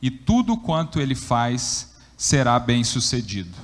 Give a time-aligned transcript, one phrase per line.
[0.00, 3.56] e tudo quanto ele faz será bem sucedido.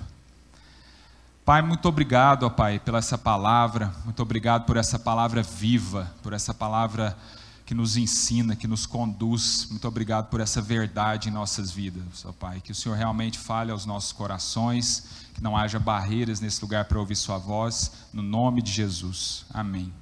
[1.44, 6.32] Pai, muito obrigado, ó Pai, pela essa palavra, muito obrigado por essa palavra viva, por
[6.32, 7.16] essa palavra
[7.64, 9.66] que nos ensina, que nos conduz.
[9.70, 12.60] Muito obrigado por essa verdade em nossas vidas, ó Pai.
[12.60, 16.98] Que o Senhor realmente fale aos nossos corações, que não haja barreiras nesse lugar para
[16.98, 19.44] ouvir Sua voz, no nome de Jesus.
[19.52, 19.92] Amém.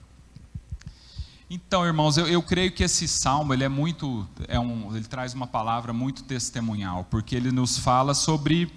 [1.48, 5.34] Então, irmãos, eu, eu creio que esse salmo ele é muito, é um, ele traz
[5.34, 8.73] uma palavra muito testemunhal, porque ele nos fala sobre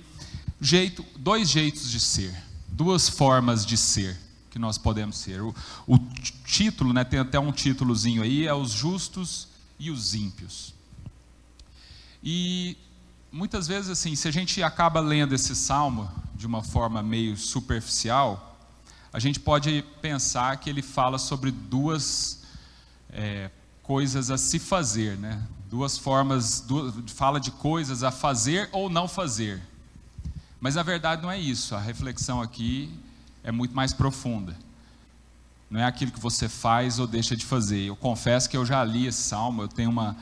[0.60, 2.36] jeito, dois jeitos de ser,
[2.68, 4.20] duas formas de ser
[4.52, 5.42] que nós podemos ser.
[5.42, 5.56] O,
[5.88, 5.98] o
[6.46, 9.48] título, né, tem até um títulozinho aí, é os justos
[9.80, 10.74] e os ímpios.
[12.22, 12.76] E
[13.32, 18.60] muitas vezes assim, se a gente acaba lendo esse salmo de uma forma meio superficial,
[19.14, 22.46] a gente pode pensar que ele fala sobre duas
[23.10, 23.50] é,
[23.84, 25.42] coisas a se fazer, né?
[25.70, 29.62] Duas formas, duas, fala de coisas a fazer ou não fazer.
[30.60, 31.76] Mas na verdade não é isso.
[31.76, 32.94] A reflexão aqui
[33.44, 34.56] é muito mais profunda.
[35.70, 37.86] Não é aquilo que você faz ou deixa de fazer.
[37.86, 40.16] Eu confesso que eu já li esse salmo, eu tenho uma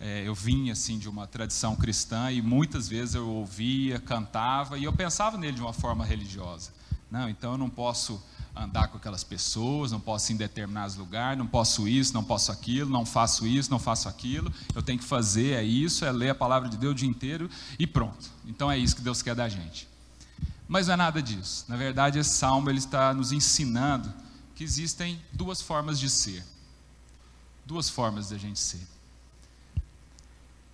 [0.00, 4.84] é, eu vim assim de uma tradição cristã e muitas vezes eu ouvia, cantava e
[4.84, 6.72] eu pensava nele de uma forma religiosa.
[7.10, 8.22] Não, então eu não posso
[8.54, 12.52] andar com aquelas pessoas, não posso ir em determinados lugares, não posso isso, não posso
[12.52, 14.52] aquilo, não faço isso, não faço aquilo.
[14.74, 17.50] Eu tenho que fazer é isso, é ler a palavra de Deus o dia inteiro
[17.78, 18.30] e pronto.
[18.46, 19.88] Então é isso que Deus quer da gente.
[20.68, 21.64] Mas não é nada disso.
[21.68, 24.12] Na verdade, esse salmo ele está nos ensinando
[24.54, 26.44] que existem duas formas de ser.
[27.66, 28.86] Duas formas de a gente ser.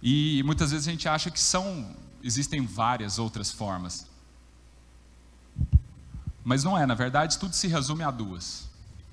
[0.02, 4.06] E muitas vezes a gente acha que são existem várias outras formas.
[6.46, 8.68] Mas não é, na verdade, tudo se resume a duas.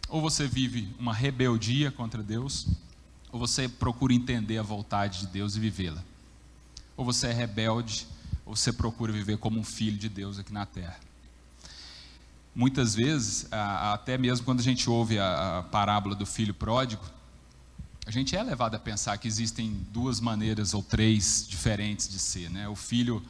[0.07, 2.67] Ou você vive uma rebeldia contra Deus,
[3.31, 6.03] ou você procura entender a vontade de Deus e vivê-la.
[6.95, 8.05] Ou você é rebelde
[8.45, 10.99] ou você procura viver como um filho de Deus aqui na terra.
[12.53, 17.03] Muitas vezes, até mesmo quando a gente ouve a parábola do filho pródigo,
[18.05, 22.51] a gente é levado a pensar que existem duas maneiras ou três diferentes de ser.
[22.51, 22.69] Né?
[22.69, 23.23] O filho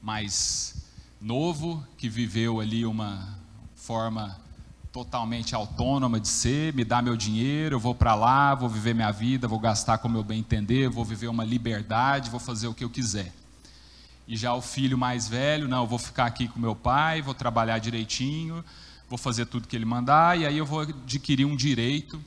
[0.00, 0.76] mais
[1.20, 3.36] novo, que viveu ali uma
[3.88, 4.38] forma
[4.92, 9.10] totalmente autônoma de ser, me dá meu dinheiro, eu vou para lá, vou viver minha
[9.10, 12.84] vida, vou gastar como eu bem entender, vou viver uma liberdade, vou fazer o que
[12.84, 13.32] eu quiser.
[14.26, 17.32] E já o filho mais velho, não, eu vou ficar aqui com meu pai, vou
[17.32, 18.62] trabalhar direitinho,
[19.08, 22.22] vou fazer tudo que ele mandar, e aí eu vou adquirir um direito,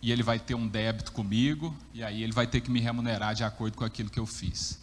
[0.00, 3.34] e ele vai ter um débito comigo, e aí ele vai ter que me remunerar
[3.34, 4.78] de acordo com aquilo que eu fiz.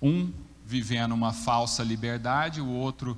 [0.00, 0.32] Um
[0.64, 3.14] vivendo uma falsa liberdade, o outro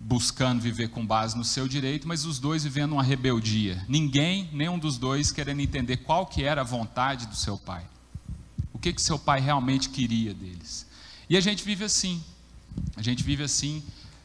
[0.00, 3.84] buscando viver com base no seu direito, mas os dois vivendo uma rebeldia.
[3.88, 7.84] Ninguém, nenhum dos dois querendo entender qual que era a vontade do seu pai.
[8.72, 10.86] O que que seu pai realmente queria deles.
[11.28, 12.22] E a gente vive assim.
[12.96, 13.82] A gente vive assim,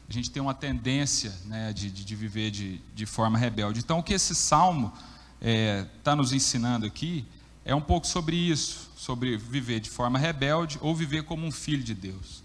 [0.08, 3.80] a gente tem uma tendência né, de, de, de, viver de, de forma rebelde.
[3.80, 4.92] Então, o que esse salmo
[5.40, 7.24] está é, tá nos ensinando aqui
[7.64, 11.82] é um pouco sobre isso, sobre viver de forma rebelde ou viver como um filho
[11.82, 12.42] de Deus.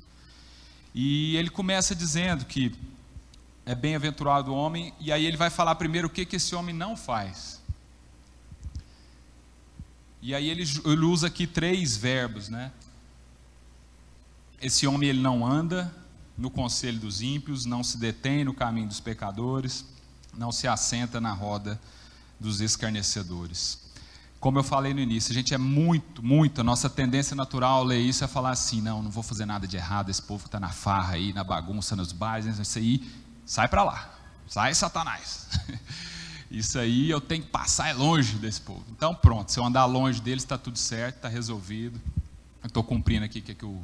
[0.96, 2.74] E ele começa dizendo que
[3.70, 6.74] é bem-aventurado o homem, e aí ele vai falar primeiro o que, que esse homem
[6.74, 7.62] não faz.
[10.24, 12.72] E aí ele, ele usa aqui três verbos, né?
[14.60, 15.96] Esse homem ele não anda
[16.36, 19.86] no conselho dos ímpios, não se detém no caminho dos pecadores,
[20.36, 21.80] não se assenta na roda
[22.40, 23.78] dos escarnecedores.
[24.40, 28.00] Como eu falei no início, a gente é muito, muito, a nossa tendência natural ler
[28.00, 30.70] isso é falar assim: não, não vou fazer nada de errado, esse povo está na
[30.70, 34.14] farra aí, na bagunça, nos bares, isso aí, sai para lá,
[34.48, 35.48] sai Satanás.
[36.52, 38.86] Isso aí eu tenho que passar longe desse povo.
[38.92, 42.00] Então, pronto, se eu andar longe deles, está tudo certo, está resolvido.
[42.62, 43.84] Eu estou cumprindo aqui o que, é que o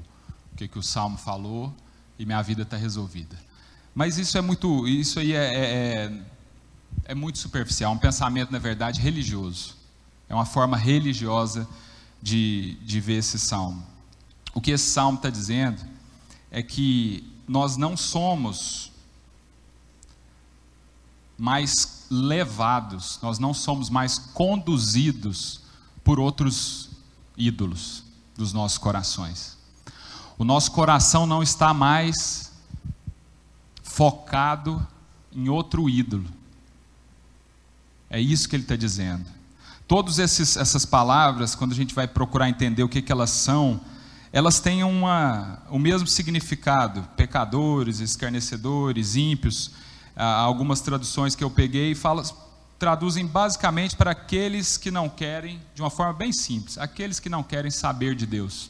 [0.56, 1.73] que, que o Salmo falou
[2.19, 3.35] e minha vida está resolvida.
[3.95, 6.21] Mas isso é muito, isso aí é, é, é,
[7.06, 9.75] é muito superficial, um pensamento, na verdade, religioso.
[10.29, 11.67] É uma forma religiosa
[12.21, 13.83] de, de ver esse salmo.
[14.53, 15.81] O que esse salmo está dizendo
[16.51, 18.94] é que nós não somos
[21.37, 25.61] mais levados, nós não somos mais conduzidos
[26.03, 26.89] por outros
[27.37, 28.03] ídolos
[28.37, 29.57] dos nossos corações.
[30.37, 32.51] O nosso coração não está mais
[33.81, 34.85] focado
[35.31, 36.29] em outro ídolo.
[38.09, 39.25] É isso que ele está dizendo.
[39.88, 43.79] Todas essas palavras, quando a gente vai procurar entender o que, que elas são,
[44.33, 49.71] elas têm uma, o mesmo significado: pecadores, escarnecedores, ímpios.
[50.15, 52.23] Ah, algumas traduções que eu peguei falam,
[52.79, 57.44] traduzem basicamente para aqueles que não querem, de uma forma bem simples, aqueles que não
[57.44, 58.69] querem saber de Deus,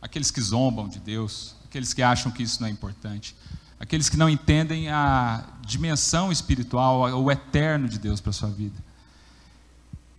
[0.00, 3.36] aqueles que zombam de Deus, aqueles que acham que isso não é importante,
[3.78, 8.76] aqueles que não entendem a dimensão espiritual, o eterno de Deus para a sua vida.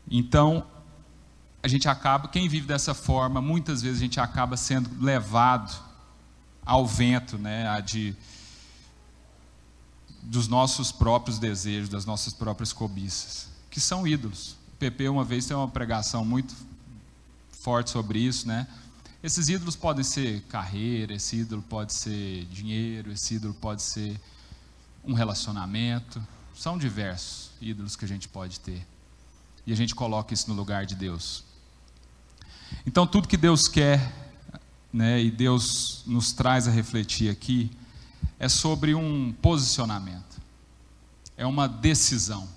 [0.09, 0.65] Então,
[1.61, 5.73] a gente acaba, quem vive dessa forma, muitas vezes a gente acaba sendo levado
[6.65, 8.15] ao vento, né, de
[10.23, 14.55] dos nossos próprios desejos, das nossas próprias cobiças, que são ídolos.
[14.73, 16.55] O PP uma vez tem uma pregação muito
[17.51, 18.67] forte sobre isso, né?
[19.21, 24.19] Esses ídolos podem ser carreira, esse ídolo pode ser dinheiro, esse ídolo pode ser
[25.03, 26.21] um relacionamento.
[26.53, 28.85] São diversos ídolos que a gente pode ter.
[29.65, 31.43] E a gente coloca isso no lugar de Deus.
[32.85, 34.11] Então, tudo que Deus quer,
[34.91, 37.71] né, e Deus nos traz a refletir aqui,
[38.39, 40.41] é sobre um posicionamento,
[41.37, 42.47] é uma decisão,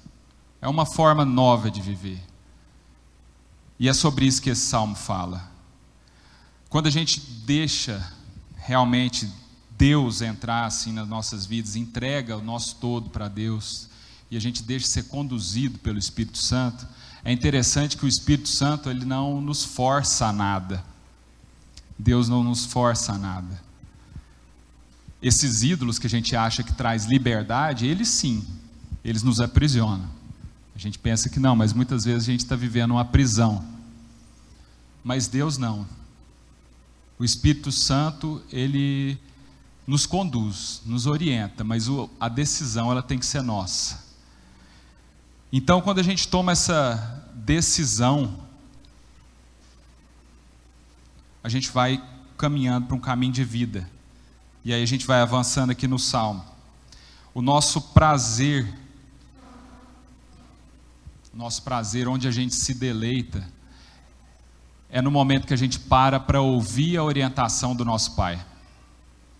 [0.60, 2.22] é uma forma nova de viver.
[3.78, 5.50] E é sobre isso que esse salmo fala.
[6.68, 8.12] Quando a gente deixa
[8.56, 9.30] realmente
[9.70, 13.88] Deus entrar assim nas nossas vidas, entrega o nosso todo para Deus
[14.30, 16.86] e a gente deixa ser conduzido pelo Espírito Santo,
[17.22, 20.84] é interessante que o Espírito Santo ele não nos força a nada.
[21.98, 23.65] Deus não nos força a nada
[25.26, 28.46] esses ídolos que a gente acha que traz liberdade, eles sim,
[29.04, 30.08] eles nos aprisionam.
[30.72, 33.64] A gente pensa que não, mas muitas vezes a gente está vivendo uma prisão.
[35.02, 35.84] Mas Deus não.
[37.18, 39.18] O Espírito Santo, ele
[39.84, 44.04] nos conduz, nos orienta, mas o, a decisão ela tem que ser nossa.
[45.52, 48.38] Então, quando a gente toma essa decisão,
[51.42, 52.00] a gente vai
[52.38, 53.95] caminhando para um caminho de vida.
[54.66, 56.44] E aí a gente vai avançando aqui no salmo.
[57.32, 58.66] O nosso prazer,
[61.32, 63.48] nosso prazer, onde a gente se deleita,
[64.90, 68.44] é no momento que a gente para para ouvir a orientação do nosso pai.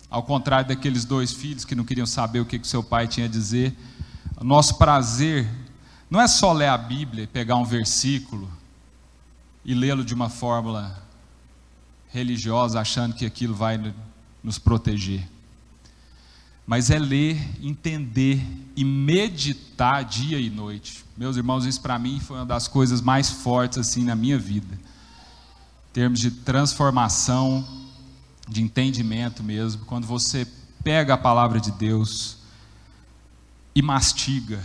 [0.09, 3.27] Ao contrário daqueles dois filhos que não queriam saber o que, que seu pai tinha
[3.27, 3.77] a dizer,
[4.41, 5.51] nosso prazer
[6.09, 8.49] não é só ler a Bíblia, pegar um versículo
[9.65, 11.05] e lê-lo de uma fórmula
[12.11, 13.77] religiosa, achando que aquilo vai
[14.47, 15.29] nos proteger.
[16.65, 18.41] Mas é ler, entender
[18.77, 21.05] e meditar dia e noite.
[21.17, 24.73] Meus irmãos, isso para mim foi uma das coisas mais fortes assim na minha vida.
[25.91, 27.67] Em termos de transformação,
[28.49, 30.47] de entendimento mesmo, quando você
[30.85, 32.37] pega a palavra de Deus
[33.75, 34.63] e mastiga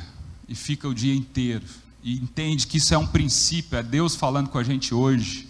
[0.48, 1.66] e fica o dia inteiro
[2.04, 5.48] e entende que isso é um princípio, é Deus falando com a gente hoje.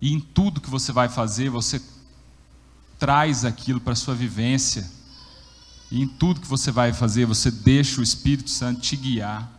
[0.00, 1.78] E em tudo que você vai fazer, você
[3.02, 4.88] traz aquilo para a sua vivência.
[5.90, 9.50] E em tudo que você vai fazer, você deixa o Espírito Santo te guiar.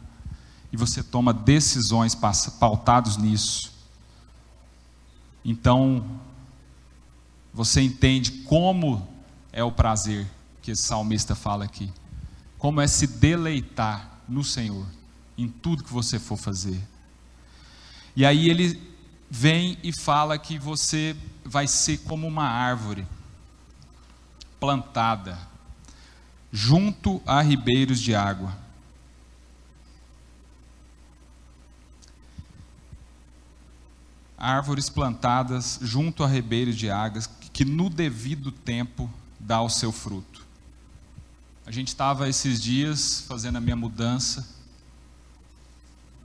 [0.71, 2.15] E você toma decisões
[2.57, 3.73] pautadas nisso.
[5.43, 6.05] Então,
[7.53, 9.05] você entende como
[9.51, 10.25] é o prazer
[10.61, 11.91] que esse salmista fala aqui.
[12.57, 14.85] Como é se deleitar no Senhor,
[15.37, 16.81] em tudo que você for fazer.
[18.15, 18.81] E aí ele
[19.29, 23.05] vem e fala que você vai ser como uma árvore
[24.63, 25.37] plantada
[26.49, 28.55] junto a ribeiros de água.
[34.37, 40.45] Árvores plantadas junto a ribeiros de águas, que no devido tempo dá o seu fruto.
[41.65, 44.47] A gente estava esses dias fazendo a minha mudança,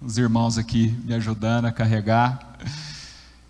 [0.00, 2.56] os irmãos aqui me ajudando a carregar,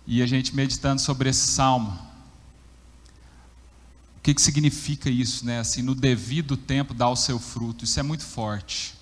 [0.07, 2.08] e a gente meditando sobre esse salmo.
[4.19, 5.59] O que, que significa isso, né?
[5.59, 7.85] Assim, no devido tempo dá o seu fruto.
[7.85, 8.93] Isso é muito forte.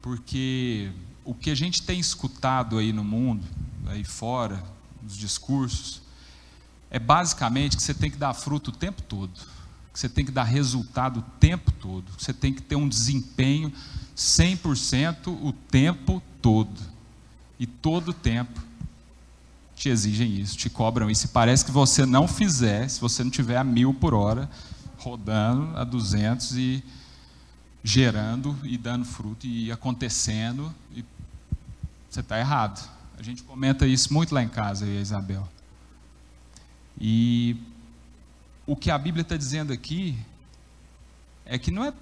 [0.00, 0.90] Porque
[1.22, 3.46] o que a gente tem escutado aí no mundo,
[3.86, 4.64] aí fora,
[5.02, 6.00] nos discursos,
[6.90, 9.38] é basicamente que você tem que dar fruto o tempo todo.
[9.92, 12.10] Que você tem que dar resultado o tempo todo.
[12.16, 13.70] Que você tem que ter um desempenho
[14.16, 16.80] 100% o tempo todo.
[17.58, 18.58] E todo o tempo
[19.82, 21.26] te exigem isso, te cobram isso.
[21.26, 24.48] E parece que você não fizer, se você não tiver a mil por hora,
[24.96, 26.84] rodando a 200 e
[27.82, 31.04] gerando e dando fruto e acontecendo, e
[32.08, 32.88] você está errado.
[33.18, 35.48] A gente comenta isso muito lá em casa, eu e a Isabel.
[37.00, 37.56] E
[38.64, 40.16] o que a Bíblia está dizendo aqui
[41.44, 41.92] é que não é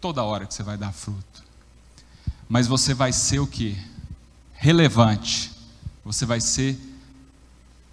[0.00, 1.44] toda hora que você vai dar fruto,
[2.48, 3.76] mas você vai ser o que?
[4.54, 5.57] Relevante,
[6.08, 6.78] você vai ser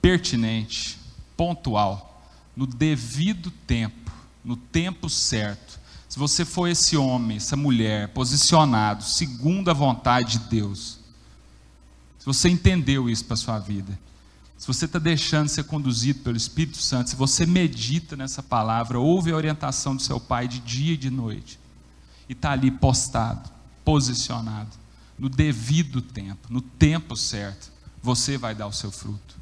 [0.01, 0.97] pertinente,
[1.35, 4.09] pontual, no devido tempo,
[4.41, 5.77] no tempo certo.
[6.07, 10.97] Se você for esse homem, essa mulher, posicionado segundo a vontade de Deus,
[12.17, 13.99] se você entendeu isso para sua vida,
[14.57, 19.31] se você está deixando ser conduzido pelo Espírito Santo, se você medita nessa palavra, ouve
[19.31, 21.59] a orientação do seu Pai de dia e de noite,
[22.29, 23.49] e está ali postado,
[23.83, 24.71] posicionado,
[25.19, 27.74] no devido tempo, no tempo certo,
[28.05, 29.35] você vai dar o seu fruto.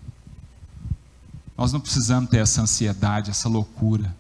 [1.57, 4.15] Nós não precisamos ter essa ansiedade, essa loucura.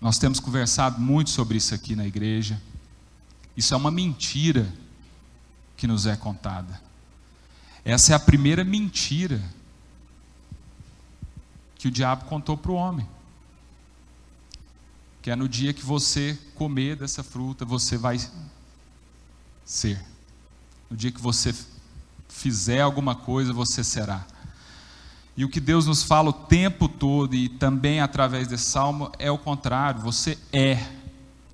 [0.00, 2.60] Nós temos conversado muito sobre isso aqui na igreja.
[3.56, 4.70] Isso é uma mentira
[5.76, 6.80] que nos é contada.
[7.84, 9.40] Essa é a primeira mentira
[11.78, 13.08] que o diabo contou para o homem.
[15.22, 18.18] Que é no dia que você comer dessa fruta, você vai
[19.64, 20.04] ser.
[20.90, 21.54] No dia que você
[22.30, 24.24] fizer alguma coisa, você será.
[25.36, 29.30] E o que Deus nos fala o tempo todo, e também através desse salmo, é
[29.30, 30.84] o contrário: você é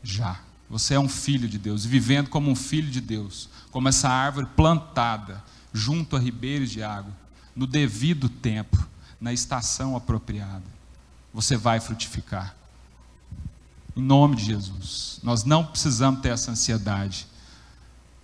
[0.03, 0.41] já.
[0.69, 4.49] Você é um filho de Deus, vivendo como um filho de Deus, como essa árvore
[4.57, 5.43] plantada
[5.73, 7.13] junto a ribeiros de água,
[7.55, 8.77] no devido tempo,
[9.21, 10.65] na estação apropriada.
[11.33, 12.57] Você vai frutificar.
[13.95, 15.21] Em nome de Jesus.
[15.23, 17.27] Nós não precisamos ter essa ansiedade.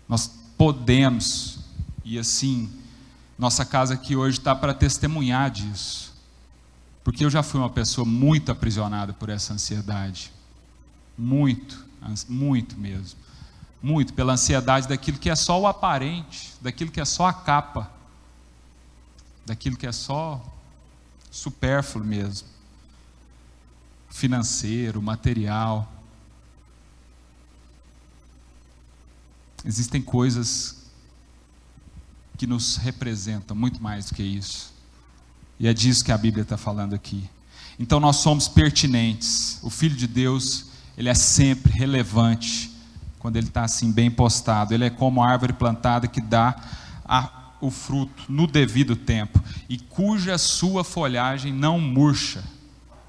[0.08, 1.58] Nós podemos,
[2.04, 2.70] e assim,
[3.38, 6.12] nossa casa aqui hoje está para testemunhar disso.
[7.04, 10.32] Porque eu já fui uma pessoa muito aprisionada por essa ansiedade.
[11.18, 11.84] Muito,
[12.28, 13.22] muito mesmo
[13.82, 17.90] muito pela ansiedade daquilo que é só o aparente, daquilo que é só a capa,
[19.44, 20.40] daquilo que é só
[21.30, 22.46] supérfluo mesmo,
[24.08, 25.90] financeiro, material.
[29.64, 30.81] Existem coisas
[32.42, 34.74] que nos representam muito mais do que isso.
[35.60, 37.30] E é disso que a Bíblia está falando aqui.
[37.78, 39.60] Então nós somos pertinentes.
[39.62, 40.66] O Filho de Deus,
[40.98, 42.68] ele é sempre relevante
[43.20, 44.74] quando ele está assim bem postado.
[44.74, 46.56] Ele é como a árvore plantada que dá
[47.04, 52.42] a, o fruto no devido tempo e cuja sua folhagem não murcha.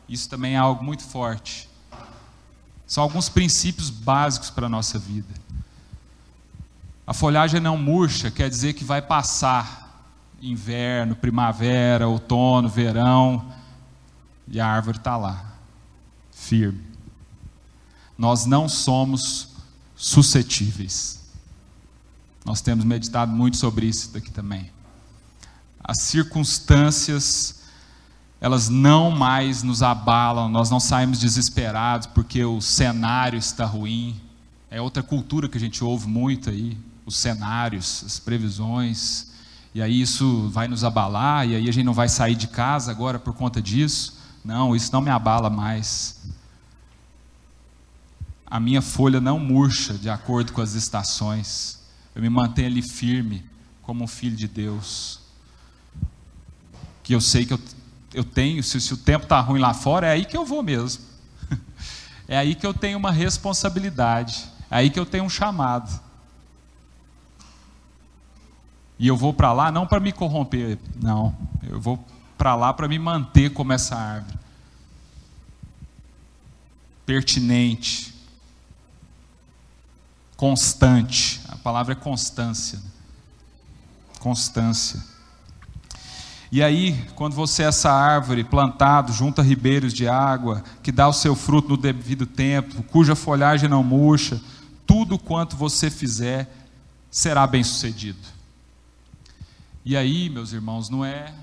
[0.07, 1.67] Isso também é algo muito forte.
[2.85, 5.33] São alguns princípios básicos para a nossa vida.
[7.05, 9.83] A folhagem não murcha quer dizer que vai passar
[10.41, 13.51] inverno, primavera, outono, verão,
[14.47, 15.53] e a árvore está lá,
[16.31, 16.83] firme.
[18.17, 19.49] Nós não somos
[19.95, 21.21] suscetíveis.
[22.45, 24.69] Nós temos meditado muito sobre isso daqui também.
[25.81, 27.63] As circunstâncias,
[28.39, 34.19] elas não mais nos abalam, nós não saímos desesperados porque o cenário está ruim.
[34.69, 39.31] É outra cultura que a gente ouve muito aí, os cenários, as previsões.
[39.73, 42.91] E aí isso vai nos abalar, e aí a gente não vai sair de casa
[42.91, 44.19] agora por conta disso.
[44.43, 46.21] Não, isso não me abala mais
[48.53, 51.79] a minha folha não murcha de acordo com as estações.
[52.13, 53.43] Eu me mantenho ali firme,
[53.81, 55.21] como um filho de Deus.
[57.01, 57.59] Que eu sei que eu,
[58.13, 60.61] eu tenho, se, se o tempo está ruim lá fora, é aí que eu vou
[60.61, 61.03] mesmo.
[62.27, 64.45] É aí que eu tenho uma responsabilidade.
[64.69, 65.99] É aí que eu tenho um chamado.
[69.03, 71.35] E eu vou para lá não para me corromper, não.
[71.61, 72.01] Eu vou
[72.37, 74.39] para lá para me manter como essa árvore.
[77.05, 78.15] Pertinente,
[80.37, 81.41] constante.
[81.49, 82.79] A palavra é constância.
[84.21, 85.03] Constância.
[86.49, 91.09] E aí, quando você é essa árvore plantado junto a ribeiros de água, que dá
[91.09, 94.41] o seu fruto no devido tempo, cuja folhagem não murcha,
[94.87, 96.49] tudo quanto você fizer
[97.11, 98.32] será bem sucedido.
[99.85, 101.35] E aí, meus irmãos, não é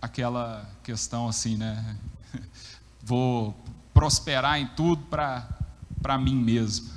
[0.00, 1.96] aquela questão assim, né?
[3.02, 3.52] Vou
[3.92, 6.92] prosperar em tudo para mim mesmo.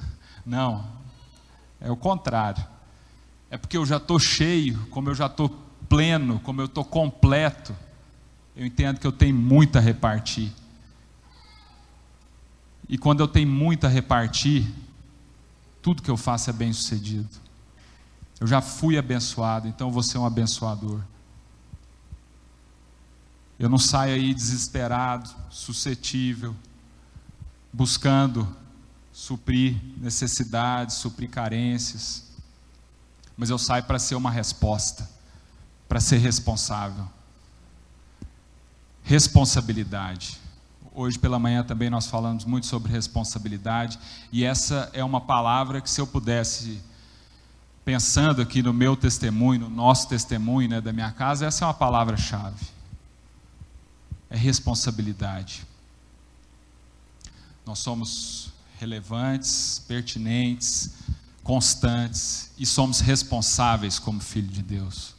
[0.46, 0.88] Não,
[1.82, 2.64] é o contrário.
[3.50, 5.50] É porque eu já estou cheio, como eu já estou
[5.90, 7.76] pleno, como eu estou completo,
[8.56, 10.54] eu entendo que eu tenho muito a repartir.
[12.88, 14.72] E quando eu tenho muito a repartir,
[15.82, 17.47] tudo que eu faço é bem sucedido.
[18.40, 21.02] Eu já fui abençoado, então vou ser um abençoador.
[23.58, 26.56] Eu não saio aí desesperado, suscetível,
[27.74, 28.48] buscando
[29.12, 32.26] suprir necessidades, suprir carências,
[33.36, 35.10] mas eu saio para ser uma resposta.
[35.88, 37.08] para ser responsável.
[39.04, 40.38] Responsabilidade.
[40.94, 44.00] Hoje pela manhã também nós falamos muito sobre responsabilidade,
[44.32, 46.82] e essa é uma palavra que, se eu pudesse,
[47.88, 51.74] pensando aqui no meu testemunho, no nosso testemunho né, da minha casa, essa é uma
[51.74, 52.66] palavra-chave.
[54.30, 55.66] É responsabilidade.
[57.66, 60.96] Nós somos relevantes, pertinentes,
[61.42, 65.16] constantes e somos responsáveis como filho de Deus.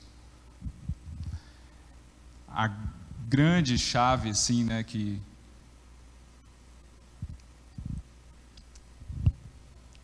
[2.47, 2.71] A
[3.27, 5.19] grande chave, assim, né, que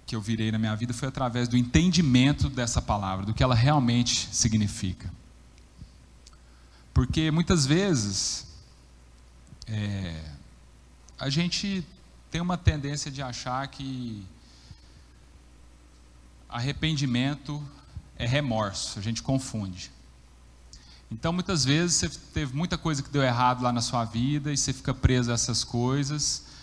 [0.06, 3.54] que eu virei na minha vida foi através do entendimento dessa palavra, do que ela
[3.54, 5.10] realmente significa.
[6.92, 8.46] Porque muitas vezes
[9.66, 10.22] é,
[11.18, 11.86] a gente
[12.30, 14.24] tem uma tendência de achar que
[16.48, 17.62] arrependimento
[18.16, 19.90] é remorso, a gente confunde.
[21.10, 24.56] Então, muitas vezes, você teve muita coisa que deu errado lá na sua vida e
[24.56, 26.53] você fica preso a essas coisas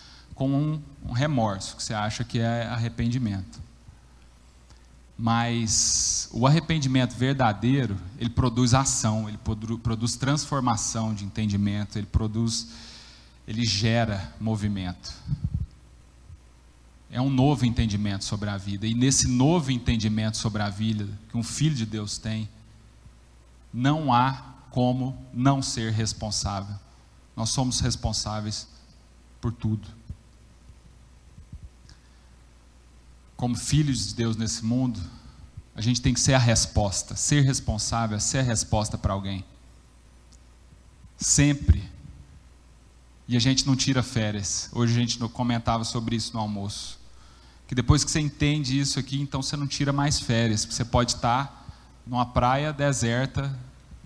[0.41, 3.61] com um, remorso, que você acha que é arrependimento.
[5.15, 12.69] Mas o arrependimento verdadeiro, ele produz ação, ele produz transformação de entendimento, ele produz,
[13.47, 15.13] ele gera movimento.
[17.11, 18.87] É um novo entendimento sobre a vida.
[18.87, 22.49] E nesse novo entendimento sobre a vida que um filho de Deus tem,
[23.71, 26.75] não há como não ser responsável.
[27.35, 28.67] Nós somos responsáveis
[29.39, 30.00] por tudo.
[33.41, 35.01] Como filhos de Deus nesse mundo,
[35.75, 37.15] a gente tem que ser a resposta.
[37.15, 39.43] Ser responsável é ser a resposta para alguém.
[41.17, 41.83] Sempre.
[43.27, 44.69] E a gente não tira férias.
[44.71, 46.99] Hoje a gente comentava sobre isso no almoço.
[47.67, 50.63] Que depois que você entende isso aqui, então você não tira mais férias.
[50.63, 51.67] Você pode estar
[52.05, 53.57] numa praia deserta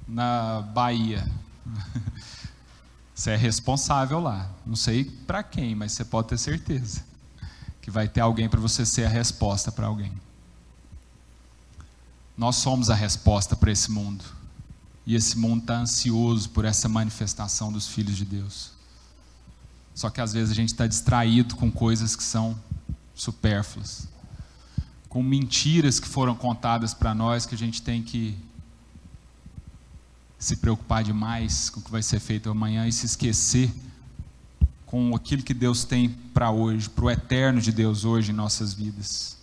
[0.07, 1.29] na Bahia.
[3.13, 4.49] Você é responsável lá.
[4.65, 7.14] Não sei para quem, mas você pode ter certeza
[7.85, 10.11] que vai ter alguém para você ser a resposta para alguém.
[12.35, 14.25] Nós somos a resposta para esse mundo.
[15.05, 18.71] E esse mundo está ansioso por essa manifestação dos filhos de Deus.
[19.93, 22.59] Só que às vezes a gente está distraído com coisas que são
[23.13, 24.07] supérfluas,
[25.07, 28.35] com mentiras que foram contadas para nós que a gente tem que
[30.39, 33.71] se preocupar demais com o que vai ser feito amanhã e se esquecer
[34.95, 38.73] com aquilo que Deus tem para hoje, para o eterno de Deus hoje em nossas
[38.73, 39.37] vidas.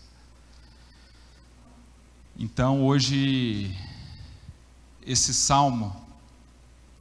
[2.38, 3.76] Então, hoje,
[5.04, 5.94] esse salmo,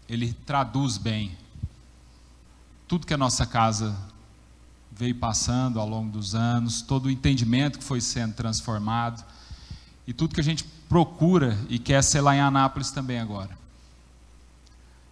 [0.10, 1.32] ele traduz bem
[2.90, 3.98] tudo que a nossa casa
[4.92, 9.24] veio passando ao longo dos anos, todo o entendimento que foi sendo transformado
[10.06, 13.58] e tudo que a gente procura e quer ser lá em Anápolis também agora.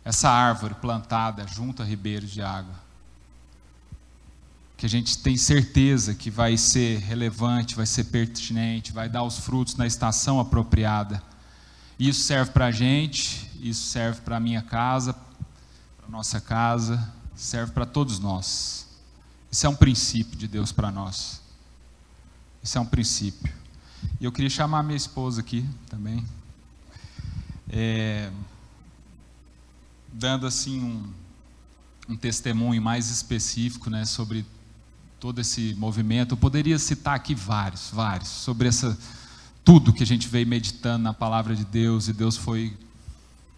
[0.03, 2.88] Essa árvore plantada junto a ribeiros de água
[4.79, 9.37] que a gente tem certeza que vai ser relevante, vai ser pertinente, vai dar os
[9.37, 11.21] frutos na estação apropriada.
[11.99, 15.13] Isso serve para a gente, isso serve para a minha casa,
[15.97, 18.87] para nossa casa, serve para todos nós.
[19.51, 21.41] Isso é um princípio de Deus para nós.
[22.63, 23.53] Isso é um princípio.
[24.17, 26.25] E eu queria chamar minha esposa aqui também,
[27.69, 28.31] é,
[30.13, 31.13] dando assim um,
[32.13, 34.45] um testemunho mais específico né, sobre
[35.19, 36.33] todo esse movimento.
[36.33, 38.97] Eu poderia citar aqui vários, vários, sobre essa
[39.63, 42.75] tudo que a gente veio meditando na palavra de Deus e Deus foi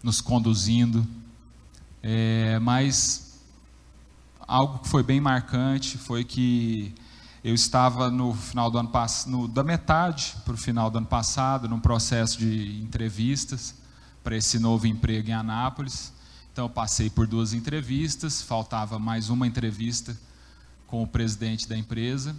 [0.02, 1.06] nos conduzindo.
[2.02, 3.40] É, mas
[4.40, 6.92] algo que foi bem marcante foi que
[7.44, 11.68] eu estava no final do ano passado, da metade para o final do ano passado,
[11.68, 13.74] num processo de entrevistas
[14.22, 16.12] para esse novo emprego em Anápolis.
[16.52, 20.16] Então eu passei por duas entrevistas, faltava mais uma entrevista
[20.92, 22.36] com o presidente da empresa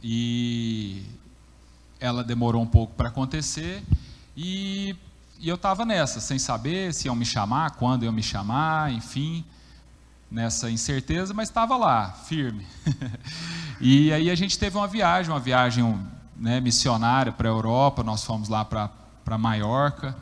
[0.00, 1.02] e
[1.98, 3.82] ela demorou um pouco para acontecer
[4.36, 4.94] e,
[5.40, 9.44] e eu estava nessa, sem saber se iam me chamar, quando iam me chamar, enfim,
[10.30, 12.64] nessa incerteza, mas estava lá, firme.
[13.80, 16.00] e aí a gente teve uma viagem, uma viagem
[16.36, 20.16] né, missionária para a Europa, nós fomos lá para Maiorca,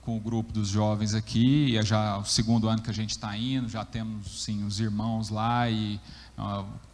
[0.00, 3.36] com o grupo dos jovens aqui, é já o segundo ano que a gente está
[3.36, 6.00] indo, já temos sim os irmãos lá e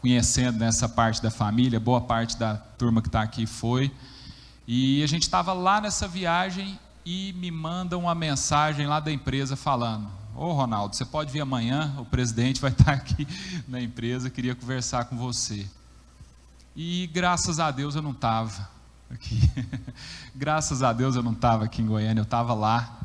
[0.01, 3.93] conhecendo nessa parte da família, boa parte da turma que está aqui foi.
[4.67, 9.57] E a gente estava lá nessa viagem e me mandam uma mensagem lá da empresa
[9.57, 10.07] falando:
[10.37, 13.27] Ô oh, Ronaldo, você pode vir amanhã, o presidente vai estar aqui
[13.67, 15.67] na empresa, queria conversar com você.
[16.77, 18.69] E graças a Deus eu não estava
[19.11, 19.41] aqui.
[20.35, 23.01] graças a Deus eu não estava aqui em Goiânia, eu estava lá.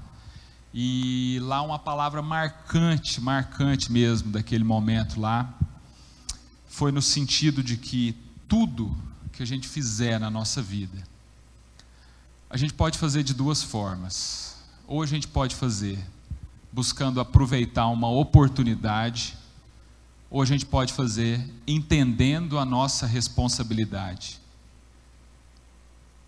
[0.73, 5.53] E lá uma palavra marcante, marcante mesmo daquele momento lá,
[6.73, 8.97] foi no sentido de que tudo
[9.31, 11.03] que a gente fizer na nossa vida,
[12.49, 14.57] a gente pode fazer de duas formas.
[14.87, 16.03] Ou a gente pode fazer
[16.71, 19.37] buscando aproveitar uma oportunidade,
[20.31, 24.41] ou a gente pode fazer entendendo a nossa responsabilidade.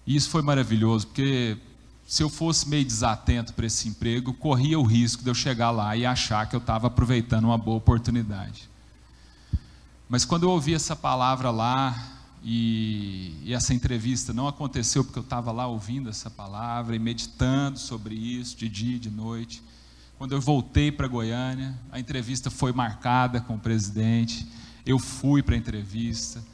[0.05, 1.57] E isso foi maravilhoso, porque
[2.05, 5.97] se eu fosse meio desatento para esse emprego, corria o risco de eu chegar lá
[5.97, 8.74] e achar que eu estava aproveitando uma boa oportunidade.
[10.07, 12.15] Mas quando eu ouvi essa palavra lá,
[12.47, 17.79] e, e essa entrevista não aconteceu porque eu estava lá ouvindo essa palavra e meditando
[17.79, 19.63] sobre isso, de dia e de noite.
[20.15, 24.47] Quando eu voltei para Goiânia, a entrevista foi marcada com o presidente,
[24.85, 26.45] eu fui para a entrevista,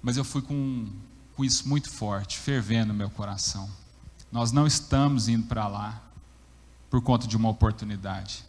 [0.00, 0.88] mas eu fui com,
[1.34, 3.68] com isso muito forte, fervendo no meu coração.
[4.30, 6.00] Nós não estamos indo para lá
[6.88, 8.44] por conta de uma oportunidade.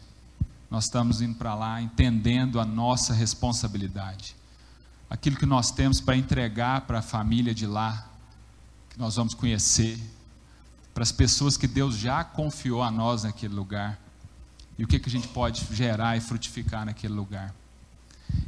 [0.70, 4.34] Nós estamos indo para lá entendendo a nossa responsabilidade.
[5.08, 8.08] Aquilo que nós temos para entregar para a família de lá,
[8.90, 9.98] que nós vamos conhecer,
[10.92, 13.98] para as pessoas que Deus já confiou a nós naquele lugar,
[14.78, 17.54] e o que, que a gente pode gerar e frutificar naquele lugar.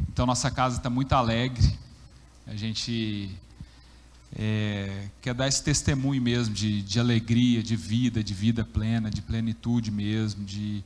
[0.08, 1.78] Então, nossa casa está muito alegre,
[2.46, 3.30] a gente
[4.36, 9.22] é, quer dar esse testemunho mesmo de, de alegria, de vida, de vida plena, de
[9.22, 10.82] plenitude mesmo, de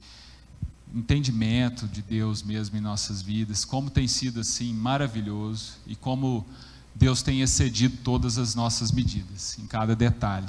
[0.95, 6.47] entendimento de Deus mesmo em nossas vidas, como tem sido assim maravilhoso e como
[6.95, 10.49] Deus tem excedido todas as nossas medidas, em cada detalhe.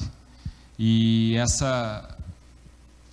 [0.78, 2.18] E essa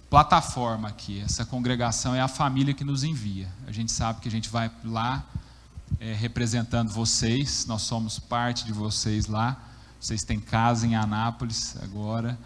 [0.09, 3.49] plataforma aqui, essa congregação é a família que nos envia.
[3.67, 5.25] A gente sabe que a gente vai lá
[6.01, 9.67] é, representando vocês, nós somos parte de vocês lá.
[10.01, 12.39] Vocês têm casa em Anápolis agora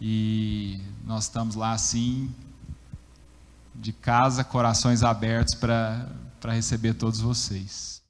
[0.00, 2.28] e nós estamos lá assim
[3.78, 6.08] de casa, corações abertos para
[6.52, 7.97] receber todos vocês.